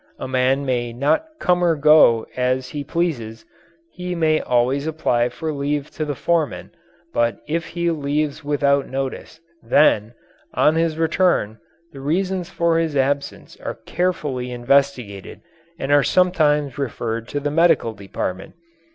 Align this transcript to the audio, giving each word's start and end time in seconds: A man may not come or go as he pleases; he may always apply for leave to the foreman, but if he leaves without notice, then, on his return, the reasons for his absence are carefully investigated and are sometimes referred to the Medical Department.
A 0.17 0.27
man 0.27 0.65
may 0.65 0.93
not 0.93 1.27
come 1.37 1.63
or 1.63 1.75
go 1.75 2.25
as 2.35 2.69
he 2.69 2.83
pleases; 2.83 3.45
he 3.91 4.15
may 4.15 4.41
always 4.41 4.87
apply 4.87 5.29
for 5.29 5.53
leave 5.53 5.91
to 5.91 6.05
the 6.05 6.15
foreman, 6.15 6.71
but 7.13 7.37
if 7.47 7.67
he 7.67 7.91
leaves 7.91 8.43
without 8.43 8.87
notice, 8.89 9.39
then, 9.61 10.15
on 10.55 10.73
his 10.73 10.97
return, 10.97 11.59
the 11.93 11.99
reasons 12.01 12.49
for 12.49 12.79
his 12.79 12.95
absence 12.97 13.55
are 13.57 13.75
carefully 13.85 14.51
investigated 14.51 15.41
and 15.77 15.91
are 15.91 16.01
sometimes 16.01 16.79
referred 16.79 17.27
to 17.27 17.39
the 17.39 17.51
Medical 17.51 17.93
Department. 17.93 18.55